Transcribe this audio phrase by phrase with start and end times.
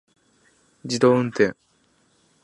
[0.83, 1.55] 自動運転